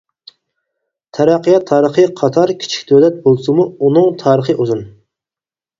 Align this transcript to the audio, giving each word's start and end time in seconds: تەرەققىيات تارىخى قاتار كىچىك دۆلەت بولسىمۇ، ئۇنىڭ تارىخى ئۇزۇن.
تەرەققىيات 1.17 1.67
تارىخى 1.73 2.07
قاتار 2.23 2.55
كىچىك 2.65 2.89
دۆلەت 2.93 3.21
بولسىمۇ، 3.29 3.71
ئۇنىڭ 3.77 4.11
تارىخى 4.27 4.59
ئۇزۇن. 4.61 4.87